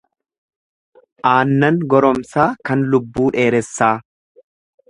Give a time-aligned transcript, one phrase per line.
[1.33, 3.95] Aannan goromsaa kan lubbuu dheeressaa.